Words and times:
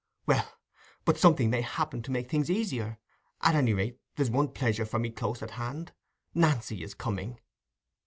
"Well, 0.25 0.51
but 1.05 1.19
something 1.19 1.51
may 1.51 1.61
happen 1.61 2.01
to 2.01 2.09
make 2.09 2.27
things 2.27 2.49
easier. 2.49 2.97
At 3.41 3.53
any 3.53 3.71
rate, 3.71 3.99
there's 4.15 4.31
one 4.31 4.47
pleasure 4.47 4.83
for 4.87 4.97
me 4.97 5.11
close 5.11 5.43
at 5.43 5.51
hand: 5.51 5.93
Nancy 6.33 6.81
is 6.81 6.95
coming." 6.95 7.39